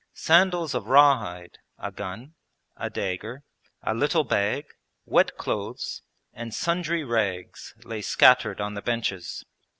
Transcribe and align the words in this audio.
Sandals 0.15 0.73
of 0.73 0.87
raw 0.87 1.19
hide, 1.19 1.59
a 1.77 1.91
gun, 1.91 2.33
a 2.75 2.89
dagger, 2.89 3.43
a 3.83 3.93
little 3.93 4.23
bag, 4.23 4.65
wet 5.05 5.37
clothes, 5.37 6.01
and 6.33 6.55
sundry 6.55 7.03
rags 7.03 7.75
lay 7.83 8.01
scattered 8.01 8.59
on 8.59 8.73
the 8.73 8.81
benches. 8.81 9.45